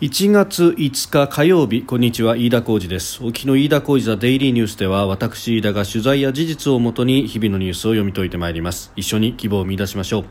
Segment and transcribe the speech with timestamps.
[0.00, 3.24] 1月5日火曜日こんにちは飯田浩二です。
[3.24, 8.92] 沖の飯田浩二ザデイリーニュースでは私飯田が取材や事実をもとに日々のニュースを読み解いてまいります。
[8.96, 10.24] 一緒に希望を見出しましょう。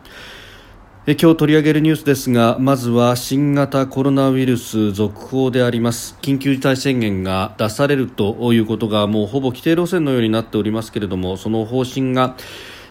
[1.07, 6.17] え今日取り上げるニュースですがまずは新型コロナウイルス続報であります。
[6.21, 12.35] 緊急事態宣言が出されるということがもうほぼ規定路線のようになっておりますけれどもその方針が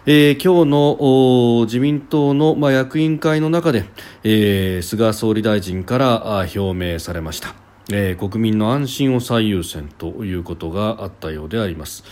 [0.05, 3.85] えー、今日の自民党の、まあ、役員会の中で、
[4.25, 7.55] えー、菅総理大臣から表明されました、
[7.89, 12.03] えー、国民の安心を最優先ということがあったようであります。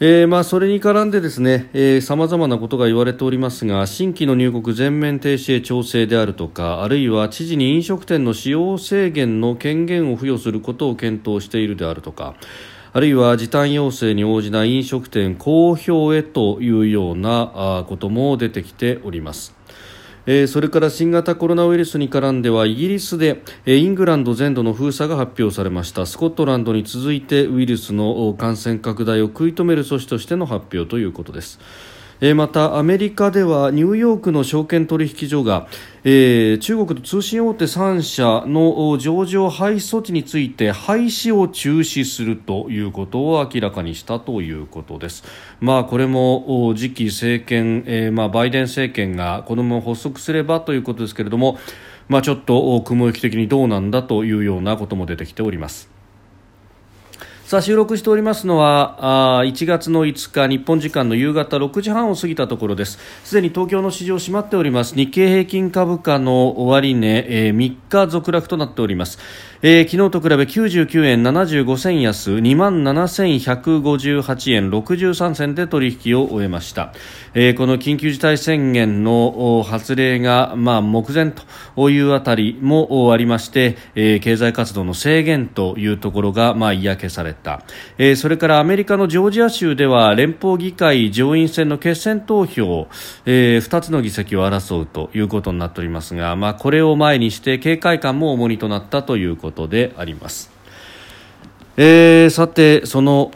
[0.00, 12.36] えーまあ、それに絡んでですね、さまざまなことが言われておりますが新規の入国全面停止へ調整であるとかあるいは知事に飲食店の使用制限の権限を付与することを検討しているであるとか
[12.92, 19.54] あるいは時短要請に応じない飲食店公表へというようなことも出てきております。
[20.46, 31.58] それから新型コロナウイルスに絡んではイギリスでイングランド全土の封鎖が発表されましたスコットランドに続いてウイルスの感染拡大を食い止める措置としての発表ということです。
[32.20, 35.68] えまたアメリカではニューヨークの証券取引所が、
[36.02, 45.22] えー、中国の通信大手3社の上場廃止措置について廃止を中止するということを明らかにしたということです。
[45.60, 51.56] まあ、これも次期政権、えー、まあ、バイデン政権がこのまま発足すればということですけれども、
[52.08, 55.97] まあ、ちょっと雲行き的にどうなんだというようなことも出てきております。
[57.48, 62.98] さあ収録しておりますのはあ1月の5日日本時間の夕方6時半を過ぎたところです。
[63.24, 64.94] すでに東京の市場閉まっております。
[64.94, 69.18] 日経平均株価の終値、えー、3日続落となっております。
[69.60, 76.92] えー、昨日と比べ99円75銭安2万7158円63銭で取引を終えました、
[77.34, 81.32] えー、この緊急事態宣言の発令が、まあ、目前
[81.74, 87.62] というあたりもありまして、えー、経済活動の制限というところが、まあ、嫌気された、
[87.98, 92.88] えー、それからアメリカのジョージア州では連邦議会上院選の決選投票、
[93.26, 100.57] えー、2つの議席を争うということになっておりますが、まあ、これを前にして警戒感も重荷となったということであります。
[101.80, 103.30] えー、さて、その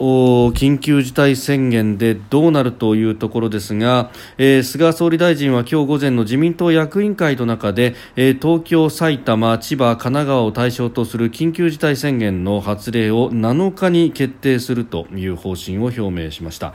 [0.51, 16.73] 緊急事態宣言でどうなるというところですが、えー、菅総理大臣は今日午前の自民党役員会の中で、えー、東京、埼玉、千葉、神奈川を対象とする緊急事態宣言の発令を7日に決定するという方針を表明しました。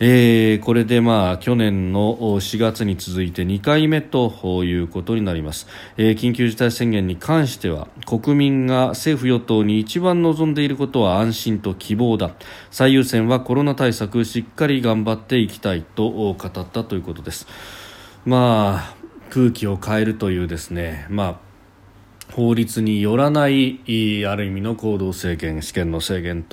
[0.00, 12.34] えー、これでまあ去年の4月に続いて2回目ということになります、えー、緊急事態宣言に関しては国民が政府与党に一番望んでいることは安心と希望だ。
[12.70, 17.46] 最優先はコロナ対策しっかり頑張っていきたいと語ったということです。
[18.24, 21.43] まあ空気を変えるというですねまあ
[22.34, 23.78] 法律によらない
[24.26, 26.44] ある意味の行動制限試験の制限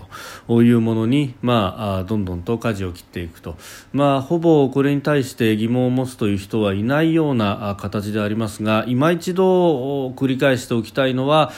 [0.48, 3.58] というものに、まあ、どんどんと舵を切っていくと、
[3.92, 11.52] まあ、ほぼこれに対して疑問を持つという人はいないような形でありますが今一度繰り返しておきたいのは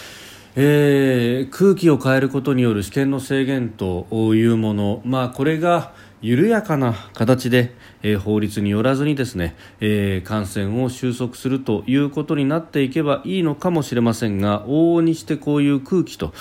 [0.55, 4.05] えー、空気を変えることによる試験の制限と
[4.35, 16.33] いうもの、まあ、これが緩やかな形で、えー、法律によらずにですね、えー、感染を収束するということになっていけばいいのかもしれませんが往々にしてこういう空気と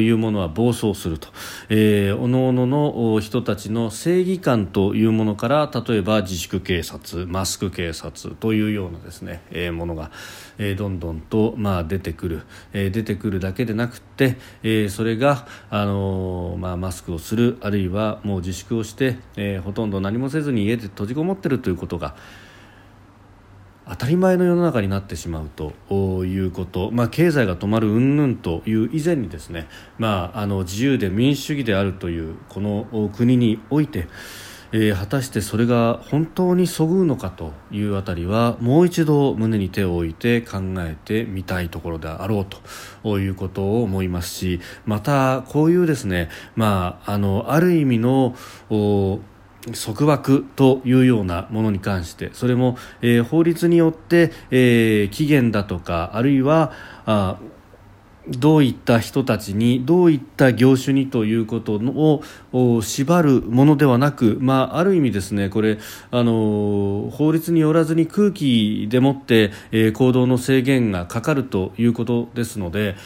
[0.00, 1.28] いうものは暴走すると、
[1.68, 10.10] えー、おのおのの人たちの正義感というものから例えば自粛警察マスク警察というようなですね、えー、ものが、
[10.58, 22.16] えー、どんどんと、まあ、出てくる、えー、出てくるだけでなくて、えー、それが、あの、まあ、マスクをするあるいはもう自粛をしてえ、ほとんど何もせずに家で閉じこもっているということが
[23.88, 25.72] 当たり前の世の中になってしまうと
[26.24, 29.68] いうこと、まあ、経済が止まる云々という以前にですね、
[29.98, 34.08] まあ、あの自由で民主主義であるというこの国において、
[34.72, 42.46] えー、果たしてそれが本当にそぐうのかというあたりはもう一度胸に手を置いて考えてみたいところであろう
[43.02, 48.34] ということを思いますしまたこういうですね、まあ、あのある意味の
[49.72, 56.72] 束縛というようなものに関してそれも、えー、法律によって、えー、期限だとかあるいは
[57.04, 57.38] あ
[58.28, 61.80] どういった人たちにどういった業種にということ
[62.52, 65.78] を縛るものではなく、まあ、ある意味ですねこれ
[66.10, 72.96] あの法律によらずに空気でもって、えー、行動の制限がかかるということですので。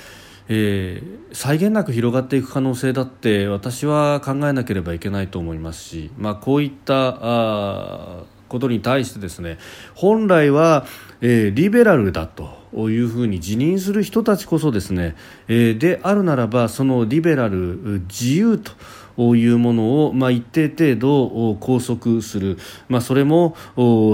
[0.53, 9.59] えー、際限なく広がっていく可能性だって私は考えなければいけないと思いますし、まあ、こういったあことに対してですね
[9.95, 10.87] 本来は、
[11.21, 15.17] えー、リベラルだというふうに辞任する人たちこそですね、
[15.49, 22.59] えー、であるならばそのリベラル自由というものを、まあ、一定程度拘束する、
[22.89, 23.57] まあ、それも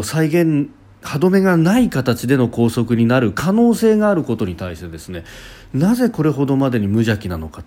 [0.03, 0.71] 再現
[1.07, 5.25] 歯止めがない形での拘束になる可能性があることに対してですね
[5.73, 7.63] なぜこれほどまでに無邪気なのか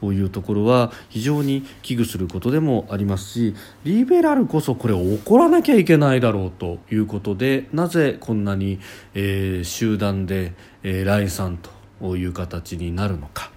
[0.00, 3.54] というところは非常に危惧することでもありますし
[3.84, 8.78] リベラルこそこれ起こらなきゃいけないだろうということでなぜこんなに、
[9.14, 10.52] えー、集団で、
[10.82, 11.58] えー、来産
[12.00, 13.50] という形になるのか。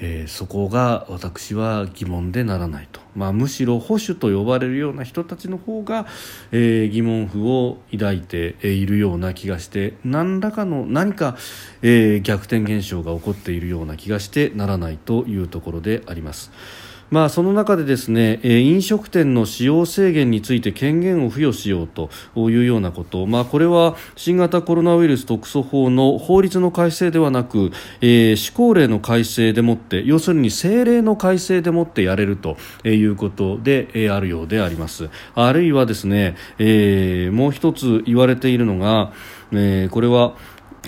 [0.00, 6.06] えー、そこが私は疑問でならないと、まあ、むしろ保守と呼ばれるような人たちの方が、
[6.52, 11.36] えー、疑問符を抱いているような気がして何らかの何か、
[11.82, 16.50] えー、逆転現象が起こっているような気がしてならないというところであります。
[17.10, 27.70] まあ、その中でですね、え飲食店の使用制限について権限を付与しようというようなこと、まあ、これは新型コロナウイルス特措法の法律の改正ではなく、
[28.00, 35.08] えー、施行令の改正でもって要するに政令の改正でもってやれるということで、あるようであります。
[35.34, 39.12] あるいはですね、えー、もう一つ言われているのが、
[39.52, 40.34] えー、これは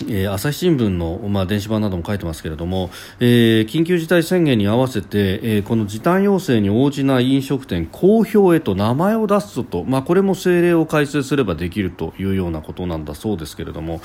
[0.09, 14.01] えー、朝日新聞の、まあ、電子版なども書いてますけれども、えー、緊急事態宣言に合わせて、えー、この時短要請に応じない飲食店公表へと名前を出すぞと、まあ、これも政令を改正すればできるというようなことなんだそうですけれども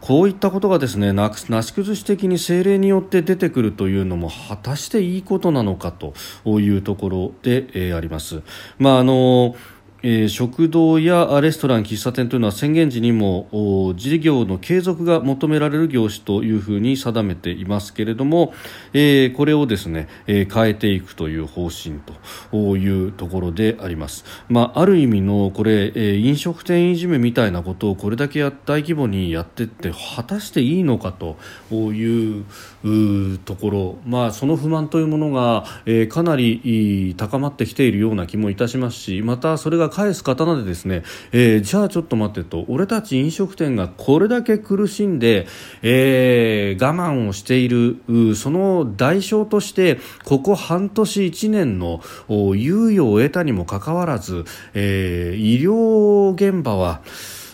[0.00, 6.14] こういったことがですねなし崩し的に政令によって出てくるというのも果たしていいことなのかと
[6.60, 8.42] いうところで、えー、あります。
[8.78, 9.75] まああのー
[10.08, 18.54] えー、食堂やレストラン、喫茶店というのは宣言時にも事業の継続が求められる業種というふうに定めていますけれども、
[18.92, 21.98] えー、これをですね、えー、変えていくという方針
[22.52, 24.24] というところであります。
[24.48, 31.36] まあ、ある意味のこれ、えー、飲食店いじめみたいなことをこれだけ大規模にやっていって果たしていいのかと
[31.72, 42.66] いうところ、まあ、その不満というものが、えー、かなり高まってきているような気もいたしますしまたそれが返す刀でですね、えー、じゃあちょっと待ってと。
[42.68, 45.46] 俺たち飲食店がこれだけ苦しんで、
[45.80, 47.96] えー、我慢をしている
[48.34, 54.44] その代償としてここ半年1年の猶予を得たにもかかわらず、
[54.74, 57.00] えー、医療現場は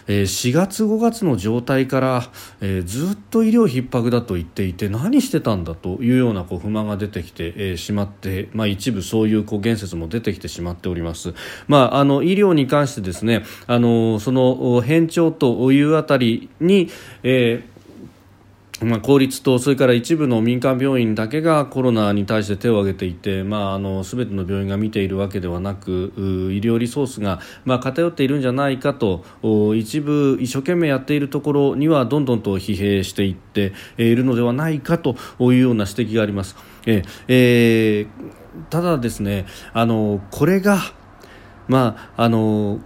[0.06, 11.34] え4月、5月の状態から、えずっと医療逼迫だと言っていて何してたんだというようなこう不満が出てきて、えしまって、まあ、一部そういうこう言説も出てきてしまっております。
[11.68, 16.88] まあ、あの医療に関してですねあのその変調というあたりに、
[17.22, 17.71] えー
[18.84, 26.20] まあ、公立とそれから一部の民間病院だけがコロナに対して手を挙げていて、まあ、あの全ての病院が見ているわけではなく医
[26.58, 29.24] 療リソースが、まあ、偏っているんじゃないかと
[29.74, 36.56] 一部一生懸命やっているところにはどんどんと疲弊していっているのではないかというような指摘があります。
[36.86, 38.06] えー、
[38.70, 40.78] ただですねあのこれが
[41.68, 42.80] まああの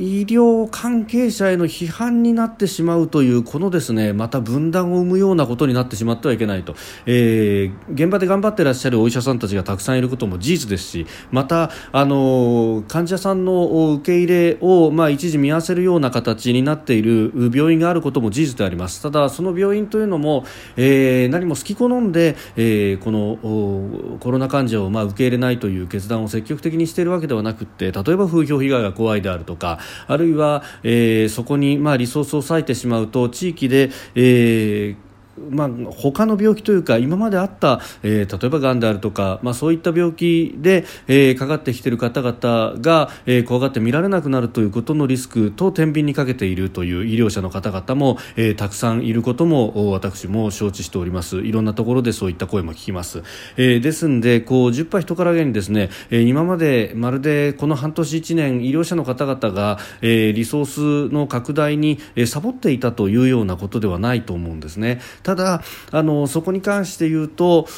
[0.00, 6.74] 医療関係者への批判になってしまうというこのですねまた分断を生むようなことになってしまってはいけないと、
[7.06, 19.02] えー、現場で頑張っていらっしゃるお医者さんたちがたくさんいることも事実ですしまた、あの患者さんの受け入れを、まあ、一時見合わせるような形になっている病院があることも事実であります。
[19.02, 20.44] ただ、その病院というのも、
[20.76, 53.22] えー、何も好き好んで、えー、このコロナ患者を、まあ、受け入れないという決断を積極的にしているわけではなくて例えば風評被害が怖いであるとかあるいは、えー、そこに、まあ、リソースを割いてしまうと地域で、えーまあ、他の病気というか今まであった、えー、例えばがんであるとか、まあ、そういった病気で、えー、かかってきている方々が、えー、怖がって見られなくなるということのリスクと天秤にかけているという医療者の方々も、えー、たくさんいることも私も承知しておりますいろんなところでそういった声も聞きます、
[53.56, 65.00] えー、ですのでこう10波人からげにですね、えー、今までまるでこの半年1年医療者の方々が、えー、リソースの拡大に、えー、サボっていたというようなことではないと思うんですね。
[65.22, 67.68] ただあのそこに関して言うと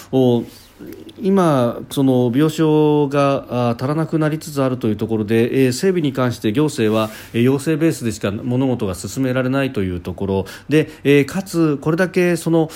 [1.20, 10.46] 今、その病床が足らなくなりつつあるというところで、整備に関して行政は、要請ベースでしか物事が進められないというところ。
[10.68, 12.70] で、かつ、これだけその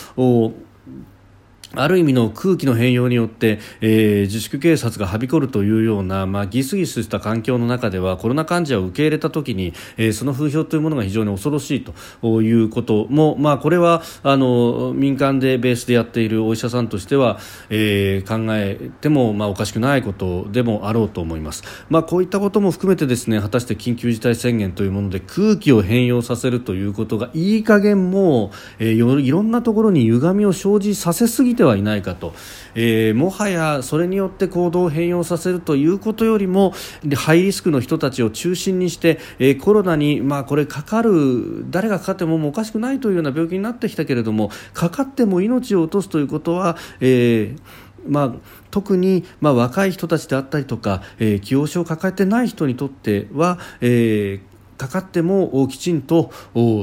[1.76, 17.38] ある意味の空気の変容によって、えー、自粛警察がはびこるというような、まあ、ギスギスした環境の中ではコロナ患者を受け入れたときに、えー、その風評というものが非常に恐ろしいということも、まあ、これはあの民間でベースでやっているお医者さんとしては、
[17.71, 32.35] えー、考えても、まあ、おかしくないことでもあろうと思います、まあ、こういったことも含めてですね果たして緊急事態宣言というもので空気を変容させるということがいい加減もう、えー、いろんなところに歪みを生じさせすぎてはいないかと、
[32.75, 36.73] えー、もはやそれによって行動を変容させるということよりも
[37.17, 48.33] ハイリスクの人たちを中心にして、えー、コロナに、まあ、これかかる誰がかかってもおかしくないというような病気になってきたけれどもかかっても命を落とすということは、えーまあ、
[48.71, 56.30] 特に、まあ、若い人たちであったりとか、えー、気を症を抱えていない人にとっては、えーかかってもきちんと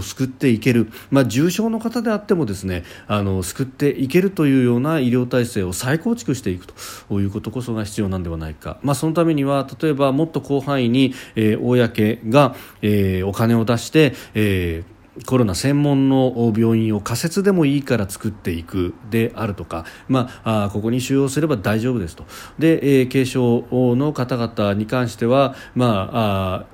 [0.01, 14.93] 救っていける、まあ、重症の方であってもですねあの救っていけるというような医療体制を再構築していくということこそが必要なんではないか、まあ、そのためには例えばもっと広範囲に、えー、公が、えー、お金を出して、えー
[15.27, 22.25] コロナ専門の病院を仮設でもいいから作っていくであるとか、まあ、あここに収容すれば大丈夫ですと。
[22.57, 23.63] で、えー、軽症
[23.95, 26.65] の方々に関しては、まあ、あ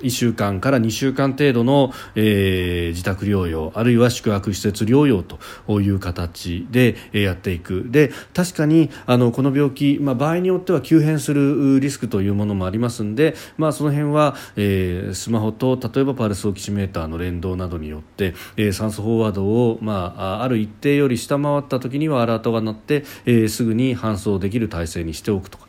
[0.00, 7.86] 1週間から2週間程度の、えー、自宅療養あるいは宿泊施設療養という形で、やっていく。
[7.88, 25.67] で確かにあのこの病気、まあ、場合によっては急変するリスクというものもありますので、まあ、その辺は、えー、スマホと例えばパルスオキシメーターの連動などによって、えー、酸素飽和度を、まあ、ある一定より下回った時にはアラートが鳴って、えー、すぐに搬送できる体制にしておくとか。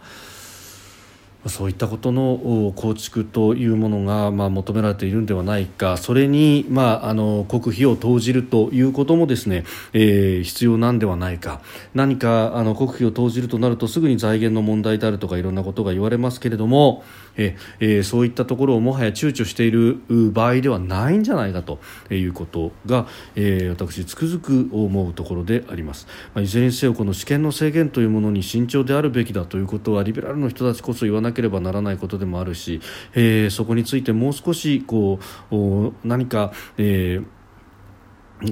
[1.47, 5.95] そういったことの構築というものが、まあ、求められているのではないか。
[5.95, 11.61] それに、まあ、あの国費を投じるということもですね、えー、必要なんではないか。
[11.93, 17.03] 何かあの国費を投じるとなるとすぐに財源の問題であるとかいろんなことが言われますけれども
[17.39, 19.99] ええー、そういったところをもはや躊躇している
[20.31, 21.79] 場合ではないんじゃないかと
[22.11, 32.81] いうことが、えー、私つくづく思うところであります、まあ、いずれにせよこの試験の制限というものに慎重であるべきだということはリベラルの人たちこそ言わなけければならないことでもあるし、
[33.13, 35.19] えー、そこについてもう少しこ
[35.51, 37.25] う何か、えー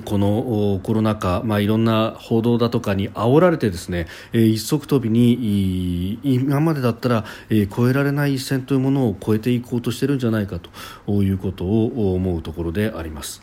[0.04, 13.42] このコロナ禍、まあ、いろんな報道だとかに煽られてですね、えー、一足飛びに今までだったら、えー、超えられない一線というものを超えていこうとしているんじゃないかということを思うところであります。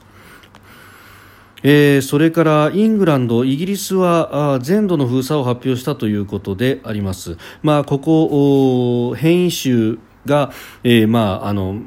[1.64, 7.38] えー、それからイングランド、イギリスは全土の封鎖を発表したということであります。
[7.62, 10.52] まあ、ここ変異種が、
[10.84, 11.80] えー、まああの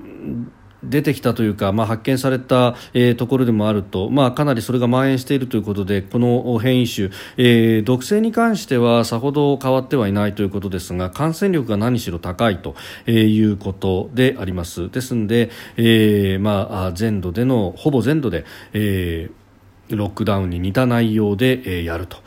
[0.83, 19.46] 出てきたというか、まあ、発見された、えー、ところでもあると、まあ、かなりそれが蔓延しているということでこの変異種、えー、毒性に関してはさほど変わってはいないということですが感染力が何しろ高いとえいうことでありますですので、えーまあ、全土でのほぼ全土で、えー
[19.89, 22.17] ロックダウンに似た内容で、え、やると。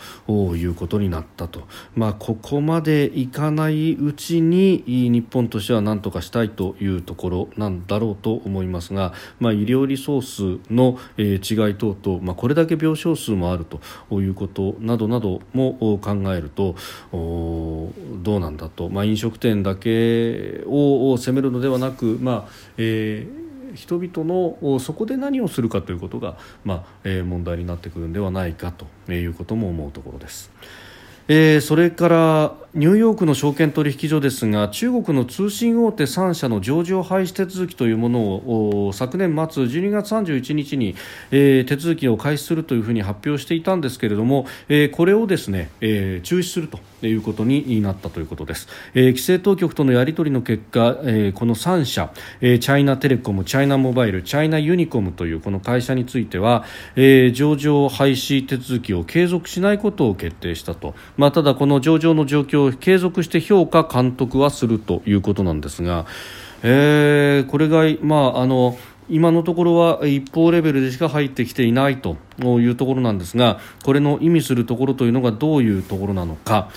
[0.56, 13.80] いうことになったと、まあ、ここまでいかないうちに日本としては何とかしたいというところなんだろうと思いますが、まあ、医療リソースの、え、違い等々、まあ、これだけ病床数もあると
[14.20, 16.76] いうことなどなども考えると
[17.12, 30.50] どうなんだと、まあ、飲食店だけを責めるのではなく、まあえー人々のそこで何をするかということが、まあえ、問題になってくるんではないかということも思うところです。
[31.32, 38.20] えー、それからニューヨークの証券取引所ですが中国の通信大手3社の上場廃止手続きというもの
[38.87, 40.94] を昨年末12月31日に、
[41.32, 60.94] えー、手続きを開始するというふうに発表していたんですけれども、えー、これをですね、えー、中止するということになったということです、えー、規制当局とのやり取りの結果、えー、この3社、えー、チャイナテレコムチャイナモバイルチャイナユニコムというこの会社については、えー、上場廃止手続きを継続しないことを決定したと。
[61.20, 66.06] まあ、ただ、この上場の状況を継続して評価、監督はするということなんですが、
[66.62, 68.78] えー、これが、まあ、あの
[69.10, 76.70] 今のところは一方レベルでしか入ってきていないというところなんですがこれの意味するところというのがどういうところなのか。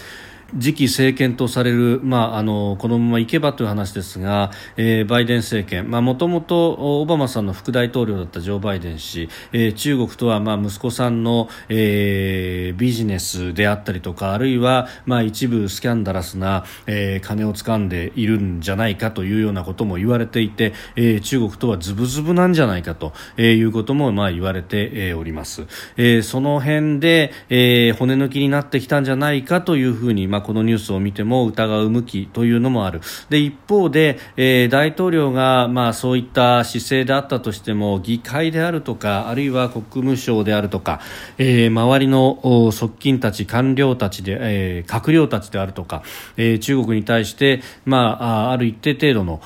[0.59, 25.63] 次期政権とされる、まあ、あのこのままいけばという話ですが、えー、バイデン政権もともとオバマさんの副大統領だったジョー・バイデン氏、えー、中国とは、まあ、息子さんの、えー、ビジネスであったりとかあるいは、まあ、一部スキャンダラスな、えー、金を掴んでいるんじゃないかというようなことも言われていて、えー、中国とはズブズブなんじゃないかと、えー、いうことも、まあ、言われて、え、おります、
[25.97, 33.01] えー、その辺で、えー、骨抜きになってきたんじゃないかというふうに、まあ、このニュースを見ても疑う向きというのもある。
[33.29, 40.99] で一方で、えー、大統領が、まあ、そういった姿勢であったとしても議会であるとかあるいは国務省であるとか、
[41.37, 46.03] えー、周りの側近たち官僚たちで、えー、閣僚たちであるとか、
[46.37, 49.41] えー、中国に対して、まあ、ある一定程度の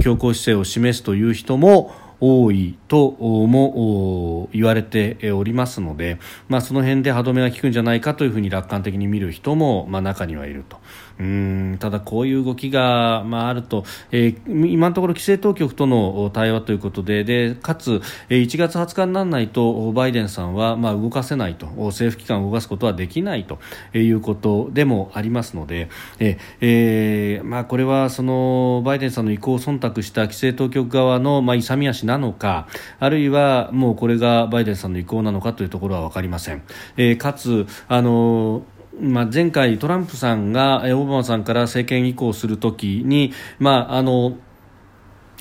[0.00, 6.18] 強硬姿勢を示すという人も多いとも言われておりますので、
[6.48, 10.78] まあ、その辺で歯止めが効くんじゃないかというふうに楽観的に見る人も、まあ、中にはいると。
[11.18, 23.58] うんただ、こういう動きが、まあ、あると、えー、今のところ規制当局との対話ということででかつ、1月20日にならないとバイデンさんは、まあ、動かせないと政府機関を動かすことはできないと
[23.96, 32.66] いうことでもありますので、ええー、まあ、これはそのバイデンさんの意向を忖度した規制当局側の、まあ、勇み足なのか
[32.98, 36.62] あるいはもうこれがバイデンさんの意向なのかというところは分かりません。
[36.96, 38.62] えー、かつあの
[39.00, 44.36] まあ、前回、トランプさんがオバマさんから政権移行するときに、まああの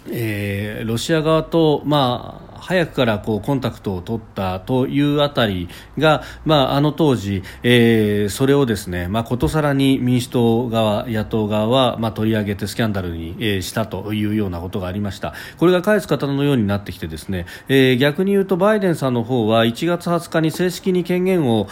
[0.10, 5.68] えー、ロシア側と、まあ、早くからこうコンタクトを取ったというあたり
[5.98, 15.34] が、まあ、あの当時、えー、それをですね、まあ、ことさらに民主党側、野党側は、まあ、取り上げてスキャンダルに、えー、したというようなことがありました。
[15.58, 21.68] これが返す方のようになってきてですね、えー、逆に言うとバイデンさんの方は1月20日に正式に権限を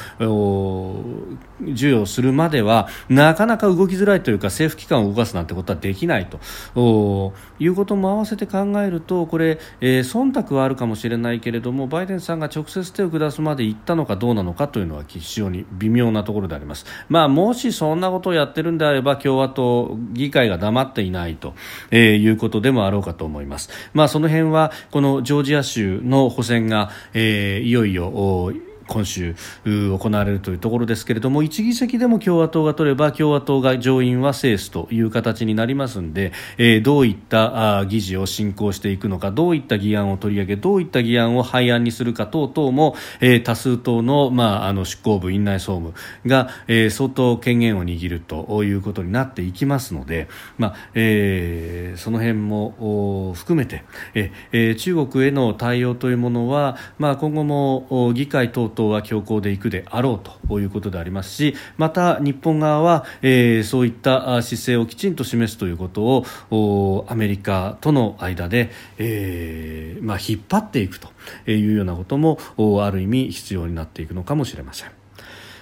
[1.69, 16.85] 授与するまではなかなか動きづらいというか政府機関を動かすなんてことはできないということも合わせて考えるとこれ、えー、忖度はあるかもしれないけれどもバイデンさんが直接手を下すまで行ったのかどうなのかというのは非常に微妙なところであります。
[17.09, 21.53] まあ、もしそんなことをやってるんであれば共和党議会が黙っていないと、
[21.91, 23.69] えー、いうことでもあろうかと思います。
[23.93, 29.35] まあ、その辺はこのジョージア州の補選が、えー、いよいよ今週
[29.65, 45.93] 行われるというところですけれども1議席でも共和党が取れば共和党が上院は制すという形になりますので、えー、どういった議事を進行していくのかどういった議案を取り上げどういった議案を廃案にするか等々も、えー、多数党の,、まあ、あの執行部院内総務
[46.25, 53.83] が、えー、相当権限を握るということになっていきますので、まあえー、その辺も含めて、
[54.13, 71.09] えー、中国への対応というものは、まあ、今後も議会等々党は強硬でいくであろうということでありますしまた日本側は、えー、そういった姿勢をきちんと示すということをアメリカとの間で、えーまあ、引っ張っていくと
[71.49, 72.39] いうようなことも
[72.83, 75.00] ある意味必要になっていくのかもしれません。